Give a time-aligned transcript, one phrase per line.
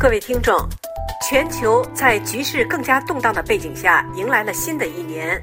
[0.00, 0.56] 各位听众，
[1.20, 5.38] 全球在局势更加动荡的背景下，迎来了新的一年。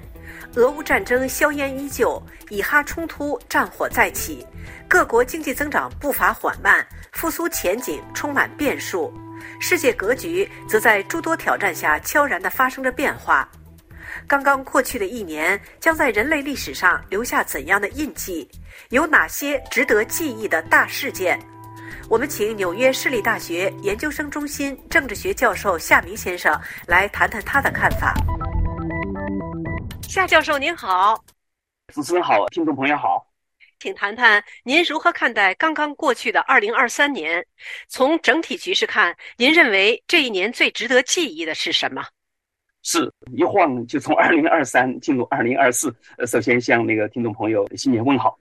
[0.56, 2.20] 俄乌战争硝烟依旧，
[2.50, 4.44] 以哈冲突战火再起，
[4.88, 9.14] 各国经济增长步伐缓慢，复苏前景充满变数。
[9.60, 13.48] 世界格局则在诸多挑战下悄然地发生着变化。
[14.26, 18.50] 刚刚过去的一年，将在人类历史上留下怎样的印记？
[18.90, 21.40] 有哪些值得记忆的大事件？
[22.10, 26.58] 我们请纽约市立大学研究生中心政治学教授夏明先生
[26.88, 28.14] 来谈谈他的看法。
[30.04, 31.22] 夏教授您好，
[31.94, 33.28] 主持人好，听众朋友好，
[33.80, 37.46] 请谈谈您如何看待刚刚过去的二零二三年？
[37.90, 42.02] 从整体局势看，您认为这一年最值得记忆的是什么？
[42.84, 45.94] 是一晃就从 二零二三进入二零二四。
[46.18, 48.40] 呃，首先向那个听众朋友新年问好。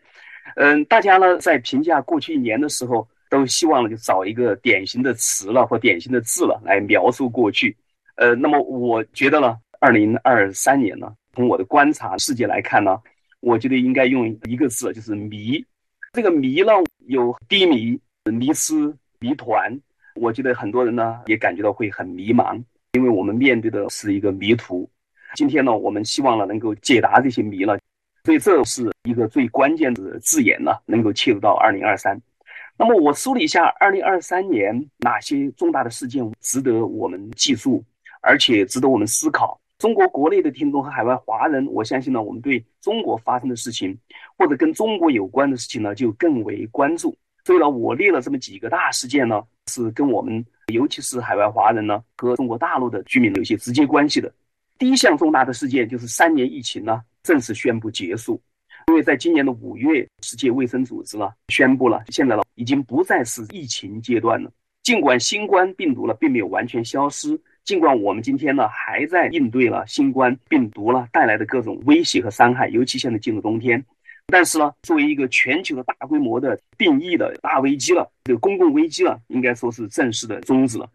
[0.55, 3.05] 嗯，大家呢在评价过去一年的时候。
[3.37, 7.77] 都希望呢，就找一个典型的词了或典型的字了来描述过去。
[8.17, 12.99] 呃，那么我觉得呢，二零二三年呢，从我的观察世界来看呢，
[13.41, 15.63] 我觉得应该用一个字，就是迷。
[16.13, 16.73] 这个迷呢，
[17.07, 18.75] 有低迷、迷失、
[19.21, 19.79] 谜团。
[20.15, 22.59] 我觉得很多人呢也感觉到会很迷茫，
[22.93, 24.89] 因为我们面对的是一个迷途。
[25.35, 27.79] 今天呢，我们希望呢能够解答这些谜了，
[28.25, 32.19] 所以这是一个最关键的字眼呢，能够切入到二零二三。
[32.79, 37.83] 那么我梳理一下，二零二三年哪些重大的事件值得我们记住，
[38.21, 39.59] 而且值得我们思考。
[39.79, 43.97] 中国国内的听众和海外华人，我相信呢，我们对中国发生的事情，
[44.39, 47.17] 或者跟中国有关的事情呢，就更为关注。
[47.45, 54.33] 所以呢，我列了这么几个大事件呢，是跟我们，尤其是海外华人呢，和中国大陆的居民有一些直接关系的。
[54.79, 58.41] 第一项重大的事件就是三年疫情呢，正式宣布结束。
[58.89, 64.51] 因为在今年的五月，世界卫生组织呢宣布了，现在呢已经不再是疫情阶段了。
[64.85, 73.85] 尽管新冠病毒呢并没有完全消失，尽管我们今天呢还在应对了新冠病毒呢带来的各种威胁和伤害，尤其现在进入冬天，
[74.29, 80.89] 但是呢，作为一个全球的大规模的定义的大危机了，这个公共危机了，应该说是正式的终止了。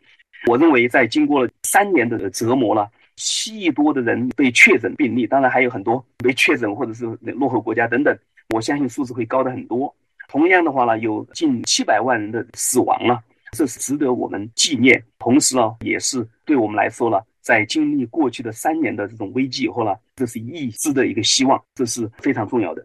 [0.47, 2.89] 我认为，在经过了三年的折磨了。
[3.23, 8.17] 七亿多的人被确诊病例，当然还有很多没确诊或者是落后国家等等，
[8.49, 9.95] 我相信数字会高的很多。
[10.27, 13.21] 同样的话呢，有近七百万人的死亡了，
[13.51, 15.01] 这是值得我们纪念。
[15.19, 22.83] 同时呢，也是对我们来说呢，在经历过去的三年的这种危机以后呢，这是一丝的一个希望，这是非常重要的。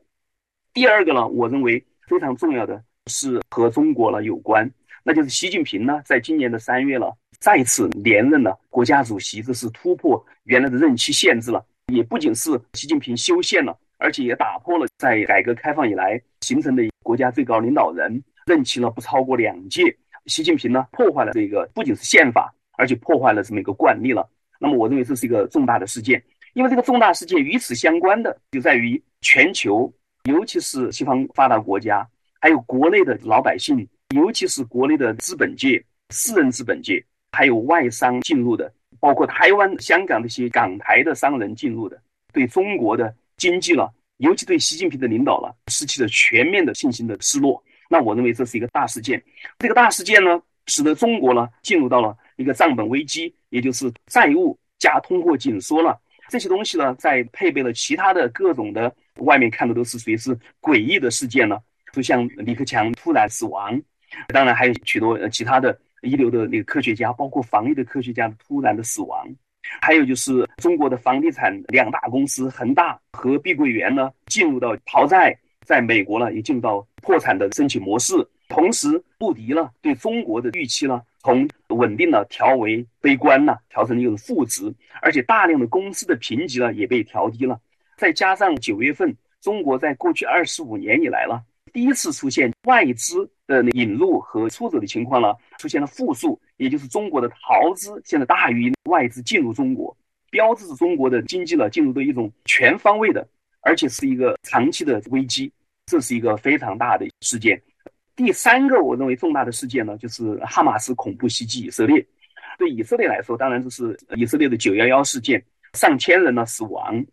[0.74, 4.70] 第二个呢，我认为非常重要的是和中国呢有关，
[5.03, 7.16] 那就是习近平呢，在今年的三月了。
[7.41, 11.64] 再次连任了国家主席，这是突破原来的任期限制了。
[11.92, 19.97] 也不仅是习近平修宪了，而且也打破了在改革开放以来形成的国家最高领导人任期呢不超过两届。
[20.26, 24.28] 习近平呢破坏了这个不仅是宪法，而且破坏了这么一个惯例了。
[24.58, 26.20] 那么我认为这是一个重大的事件，
[26.54, 29.92] 因为这个重大事件与此相关的就在于全球，
[30.24, 32.04] 尤其是西方发达国家，
[32.41, 35.80] 还有国内的老百姓，尤其是国内的资本界、
[36.10, 37.04] 私人资本界。
[37.32, 42.00] 还有外商进入的，包括台湾、香港的一些港台的商人进入的，
[42.32, 47.62] 对中国的经济了，尤其对习近平的领导了，失去了全面的信心的失落。
[47.91, 49.22] 那我认为这是一个大事件。
[49.59, 56.00] 这个大事件呢，使得中国呢进入到了一个账本危机，也就是债务加通货紧缩了。
[56.28, 61.59] 这些东西呢，在配备了其他的各种的，外面看的都是属于是诡异的事件呢，
[61.92, 63.81] 就像李克强突然死亡，
[64.28, 65.78] 当然还有许多其他的。
[66.03, 69.27] 一流的那个科学家，包括防疫的科学家突然的死亡，
[69.81, 78.15] 还有就是中国的房地产两大公司恒大和碧桂园呢，进入到逃债，在美国呢也进入到破产的申请模式。
[78.49, 87.59] 同时，穆迪呢对中国的预期呢从稳定呢调为悲观了，调成一种负值，而且大量的公司的评级呢也被调低了。
[87.97, 91.42] 再加上九月份，中国在过去二十五年以来了。
[91.77, 99.95] 第一次出现外资的引入和出走的情况呢，出现了负数，也就是中国的逃资现在大于外资进入中国，
[100.31, 103.28] 标志着中国的经济呢进入的一种全方位的，
[103.61, 105.53] 而且是一个长期的危机，
[105.84, 107.63] 这是一个非常大的事件。
[108.17, 112.03] 第三个我认为重大的事件呢，就是哈马斯恐怖袭击以色列。
[112.57, 115.45] 对以色列来说，当然这是以色列的九幺幺事件，
[115.75, 117.05] 上千人呢死亡，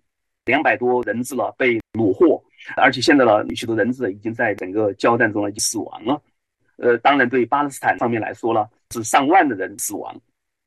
[0.45, 2.41] 两百多人质了被虏获。
[2.75, 6.21] 而且现在呢，许多人质已经在整个交战中呢已经死亡了。
[6.77, 10.15] 呃，当然对巴勒斯坦方面来说呢，是上万的人死亡，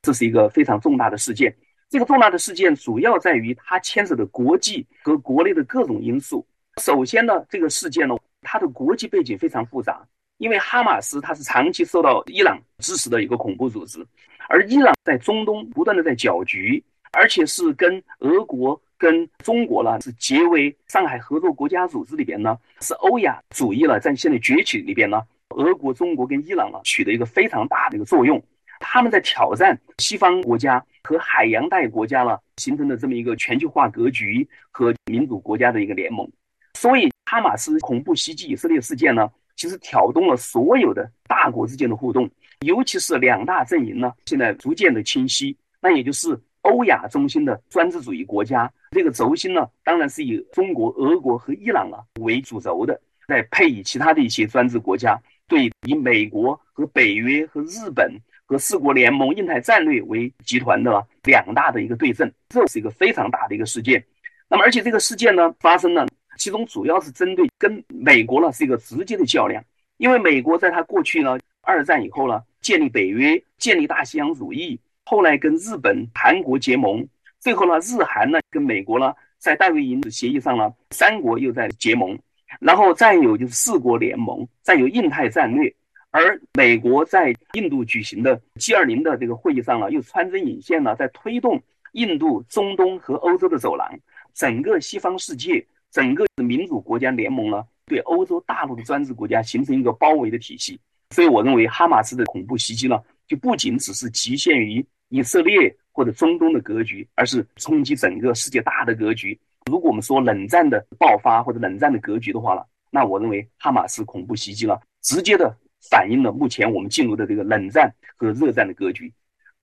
[0.03, 1.55] 这是一个非常重大的事件。
[1.89, 6.47] 这个重大的事件主要在于它牵涉的国际和国内的各种因素。
[6.83, 10.07] 首先呢，这个事件呢，它的国际背景非常复杂，
[10.39, 14.05] 因为哈马斯它是长期受到伊朗支持的一个恐怖组织，
[14.49, 16.83] 而伊朗在中东不断的在搅局，
[17.13, 28.43] 而且是跟俄国、跟中国呢是结为上海合作国家组织里边呢是欧亚主义了，在现在崛起里边呢，俄国、中国跟伊朗呢取得一个非常大的一个作用，
[28.81, 36.29] 他们在挑战西方国家和海洋带国家了形成的这么一个全球化格局和民主国家的一个联盟，
[36.75, 39.31] 所以哈马斯恐怖袭击以色列事件呢。
[39.59, 42.29] 其实挑动了所有的大国之间的互动，
[42.61, 45.57] 尤其是两大阵营呢，现在逐渐的清晰。
[45.81, 58.15] 那也就是欧亚中心的专制主义国家，这个轴心呢，当然是以中国、俄国和伊朗啊为主轴的，再配以其他的一些专制国家，对以美国和北约和日本
[58.45, 64.05] 和四国联盟、印太战略为集团的两大的一个对阵，这是一个非常大的一个事件。
[64.49, 66.07] 那么，而且这个事件呢，发生了。
[66.39, 69.65] 其中主要是针对跟美国呢是一个直接的较量，
[69.97, 77.07] 因为美国在它过去呢二战以后呢建立北约，建立大西洋主义，后来跟日本、韩国结盟，
[77.39, 82.19] 最后呢日韩呢跟美国呢在戴维营的协议上呢三国又在结盟，
[82.61, 85.73] 然后再有就是四国联盟，再有印太战略，
[86.11, 91.63] 而美国在印度举行的 G 二零的这个会议上呢又穿针引线呢在推动
[91.93, 93.89] 印度、中东和欧洲的走廊，
[94.35, 95.65] 整个西方世界。
[95.93, 100.79] 整个民主国家联盟呢，对欧洲大陆的专制国家形成一个包围的体系。
[101.15, 109.39] 所以，我认为哈马斯的恐怖袭击呢，就不仅只是局限于以色列或者中东的格局，而是冲击整个世界大的格局。
[109.71, 115.57] 如果我们说冷战的爆发或者冷战的格局的话呢，那我认为哈马斯恐怖袭击呢，直接的
[115.91, 119.13] 反映了目前我们进入的这个冷战和热战的格局。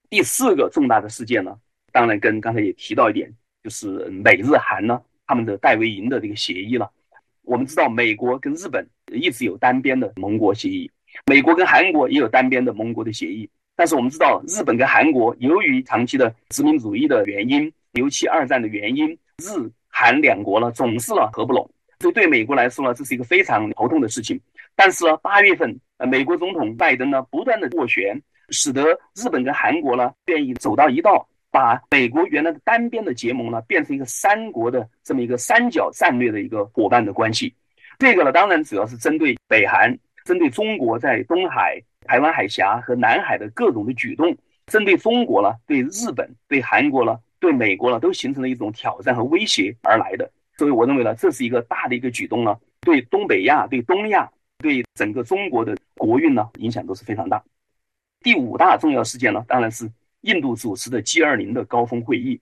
[0.09, 1.57] 第四个重大的事件呢，
[1.91, 5.01] 当然跟刚才也提到一点，就是美日韩呢。
[5.25, 6.91] 他们的戴维营的这个协议了，
[7.43, 10.91] 我们知道美国跟日本一直有单边的盟国协议，
[11.25, 13.49] 美国跟韩国也有单边的盟国的协议。
[13.83, 19.11] 但是我们知道，日本跟韩国由于长期的殖民主义的原因，尤其二战的原因，
[19.43, 21.69] 日韩两国呢总是呢合不拢，
[21.99, 24.39] 所以对美国来说呢，这是一个非常头痛的事情。
[24.73, 28.17] 但是呢，八月份，呃，美国总统拜登呢不断的斡旋，
[28.51, 31.27] 使得日本跟韩国呢愿意走到一道。
[31.51, 37.53] 把美国原来的单边的结盟呢，变成一个三国的这么一个三角战略的一个伙伴的关系。
[37.99, 39.93] 这个呢，当然主要是针对北韩，
[40.23, 44.35] 针对中国在东海、台湾海峡和南海的各种的举动，
[44.67, 50.29] 针对中国呢，对日本、对韩国呢，对美国呢，都形成了一种挑战和威胁而来的。
[50.57, 54.29] 所以我认为呢，这是一个大的一个举动呢，对东北亚、对东亚、
[54.59, 57.43] 对整个中国的国运呢，影响都是非常大。
[58.21, 59.89] 第五大重要事件呢，当然是。
[60.23, 62.39] 印度主持的 G 二零的高峰会议，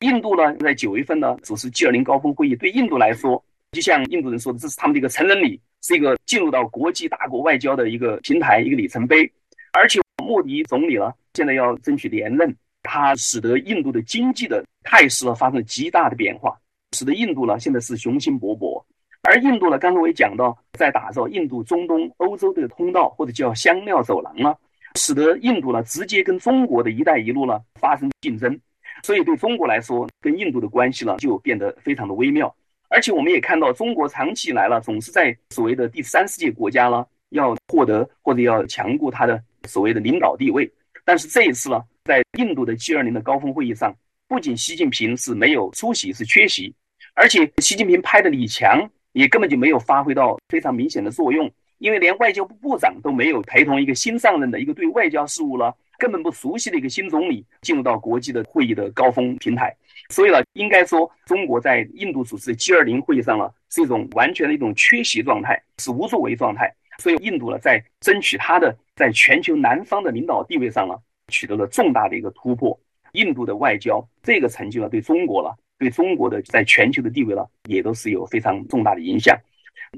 [0.00, 9.30] 印度呢在九月份呢主持 G 二零高峰会议，对印度来说，就像印度人说的，这是他们的一个成人礼，是一个进入到国际大国外交的一个平台、一个里程碑。
[9.72, 16.56] 而且莫迪总理呢现在要争取连任，他使得印度的经济的态势呢发生了极大的变化，
[16.96, 18.82] 使得印度呢现在是雄心勃勃。
[19.22, 24.54] 而印度呢，刚才我也讲到，在打造印度、中东、欧洲的通道，或者叫香料走廊呢。
[24.96, 28.60] 使得印度呢直接跟中国的一带一路呢发生竞争，
[29.02, 32.54] 所以对中国来说，跟印度的关系呢就变得非常的微妙。
[32.92, 40.70] 而且我们也看到，中国长期以来呢总是在所谓的第三世界国家呢要获得或者要强固它的所谓的领导地位。
[41.02, 43.96] 但是这一次呢，在印度的 G20 的高峰会议上，
[44.28, 46.74] 不仅习近平是没有出席，是缺席，
[47.14, 51.50] 而且习近平派的李强也根本就没有发挥到非常明显的作用。
[51.78, 59.74] 因为连外交部部长都没有陪同一个新上任的一个对外交事务了根本不熟悉的一个新总理进入到国际的会议的高峰平台，
[60.12, 66.72] 所以呢，应该说中国在印度主持 G 二零会议上呢，是一种完全的一种缺席状态，是无作为状态。
[66.98, 70.94] 所以印度呢，在争取它的在全球南方的领导地位上呢，
[71.28, 72.78] 取得了重大的一个突破。
[73.12, 79.36] 印度的外交这个成就呢，对中国了，对中国的在全球的地位呢，也都是有非常重大的影响。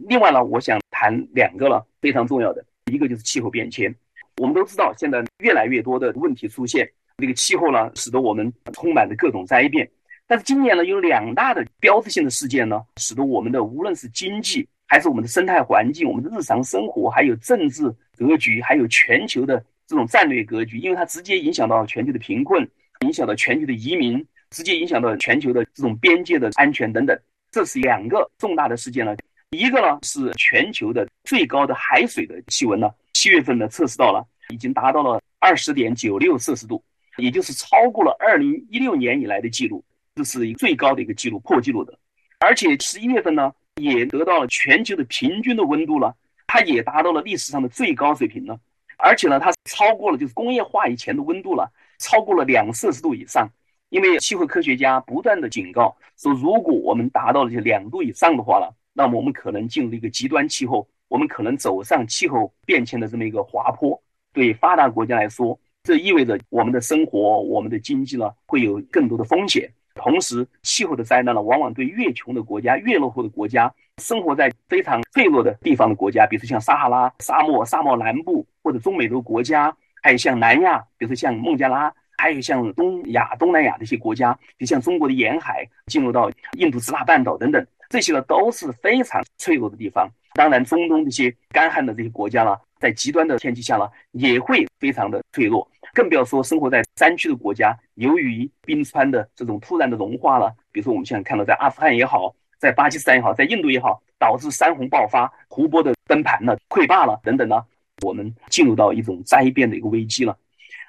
[0.09, 3.95] 另外呢，我想谈两个了，非常重要的，一个就是气候变迁。
[4.39, 9.89] 我们都知道，现在越来越多的问题出现，这个气候呢，使得我们充满着各种灾变。
[10.27, 22.67] 但是今年呢，有两大的标志性的事件呢，使得我们的无论是经济，还是我们的生态环境、我们的日常生活，还有政治格局，还有全球的这种战略格局，因为它直接影响到全球的贫困，
[23.01, 27.19] 影响到全球的移民，直接影响到全球的这种边界的安全等等。
[27.51, 29.15] 这是两个重大的事件呢。
[29.51, 36.83] 一个呢是全球的最高的海水的气温呢，七月份呢测试到了，已经达到了二十点九六摄氏度，
[37.19, 41.99] 也就是超过了二零一六年以来的记录，这是最高的一个记录，破纪录的。
[42.39, 46.15] 而且十一月份呢，也得到了全球的平均的温度了，
[46.47, 48.59] 它也达到了历史上的最高水平了，
[48.97, 51.69] 而且呢，它超过了就是工业化以前的温度了，
[51.99, 53.49] 超过了两摄氏度以上。
[53.91, 64.01] 因为气候科学家不断的警告说，如果我们达到了这两度以上的话了，那么我们可能进入一个极端气候，我们可能走上气候变迁的这么一个滑坡。
[64.33, 69.73] 对发达国家来说，这意味着我们的生活、我们的经济呢会有更多的风险。
[69.95, 90.09] 同时，气候的灾难呢，往往对越穷的国家、越落后的国家、生活在非常脆弱的地方的国家，比如说像撒哈拉沙漠、沙漠南部或者中美洲国家，还有像南亚，比如说像孟加拉，还有像东亚、东南亚的一些国家，比如像中国的沿海，进入到印度支那半岛等等，这些呢都是非常脆弱的地方。
[90.35, 95.71] 当然，中东这些干旱的这些国家呢，在极端的天气下呢，也会非常的脆弱。
[95.95, 107.65] 更不要说生活在山区的国家，由于冰川的这种突然的融化了，比如说我们现在看到在阿富汗也好，在巴基斯坦也好，在印度也好，导致山洪爆发，湖泊的崩盘了、溃坝了等等呢，
[108.03, 110.37] 我们进入到一种灾变的一个危机了。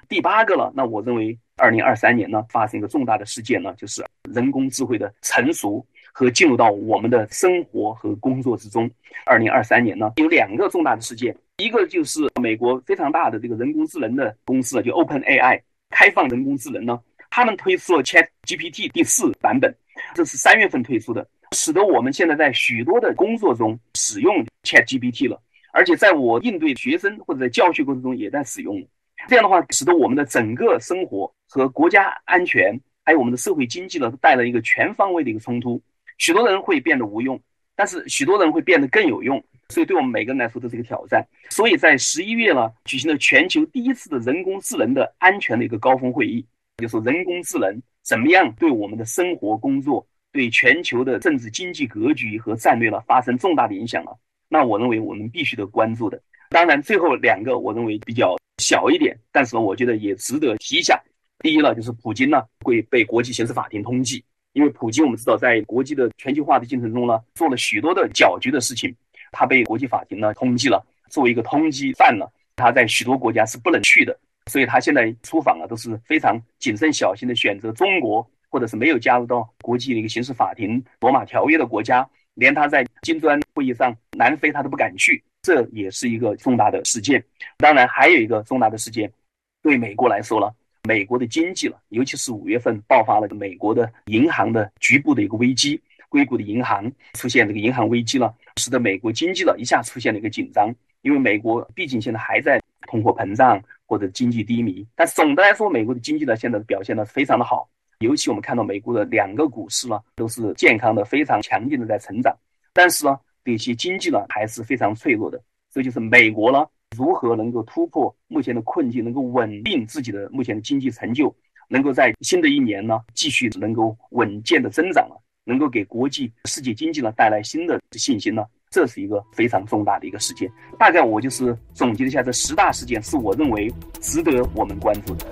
[0.08, 5.84] 第八个了，那我认为二零二三年呢，发生一个重大的事件呢，就是人工智慧的成熟
[6.18, 8.90] 和进入到我们的生活和工作之中。
[9.26, 11.36] 二零二三年呢，有两个重大的事件。
[11.58, 19.74] 一个就是美国非常大的这个人工智能的公司，就 Open AI 开放人工智能呢，他们推出了 Chat GPT 第四版本，
[20.14, 25.38] 这是三月份推出的，使得我们现在在许多的工作中使用 Chat GPT 了，
[25.74, 28.82] 而且在我应对学生或者在教学过程中也在使用。
[29.28, 35.78] 这样的话，使得我们的整个生活和国家安全，还有我们的社会经济呢，带来一个全方位的一个冲突。
[36.18, 37.40] 许多人会变得无用，
[37.74, 39.42] 但是许多人会变得更有用。
[39.68, 41.26] 所以，对我们每个人来说都是一个挑战。
[41.50, 46.46] 所以在十一月呢，举行了全球第一次的人工智能的安全的一个高峰会议，
[46.76, 54.16] 就是人工智能怎么样对我们的生活、工作、对全球的政治经济格局和战略呢发生重大的影响了。
[54.48, 56.22] 那我认为我们必须得关注的。
[56.50, 61.02] 当然，最后两个我认为比较小一点，但是呢，我觉得也值得提一下。
[61.40, 64.22] 第一呢，就是普京呢会被国际刑事法庭通缉，
[64.56, 68.92] 因为普京我们知道在国际的全球化的进程中呢，做了许多的搅局的事情。
[69.30, 72.24] 他被国际法庭呢通缉了，作为一个通缉犯呢，
[72.56, 74.18] 他在许多国家是不能去的，
[74.50, 87.22] 所以他现在出访啊都是非常谨慎小心的选择中国，或者是没有加入到国际的一个刑事法庭罗马条约的国家，连他在金砖会议上南非他都不敢去，这也是一个重大的事件。
[87.58, 89.12] 当然还有一个重大的事件，
[89.60, 90.48] 对美国来说呢，
[90.86, 95.80] 美国的经济了，尤其是五月份爆发了美国的银行的局部的一个危机。
[96.08, 100.72] 硅谷的银行出现这个银行危机了，使得美国经济了一下出现了一个紧张。
[101.02, 107.68] 因为美国毕竟现在还在通货膨胀或者经济低迷，但总的来说，美国的经济呢现在表现的非常的好。
[107.98, 112.34] 尤其我们看到美国的两个股市呢都是健康的、非常强劲的在成长。
[112.72, 115.42] 但是呢，这些经济呢还是非常脆弱的。
[115.72, 116.64] 这就是美国呢
[116.96, 121.34] 如何能够突破目前的困境，能够稳定自己的目前的经济成就，
[121.68, 125.22] 能够在新的一年呢继续能够稳健的增长了。
[125.48, 130.50] 能够给国际世界经济呢带来新的信心呢，这是一个非常重大的一个事件。
[130.76, 135.26] 大概我就是总结一下这十大事件，是我认为值得我们关注的。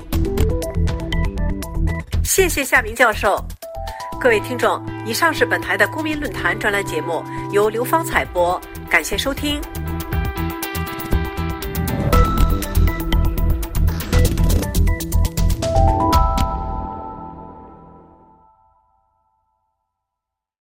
[2.23, 3.37] 谢谢夏明教授，
[4.20, 7.20] 各位听众，以上是本台的公民论坛专栏节目，
[7.52, 9.61] 由刘芳采播，感谢收听。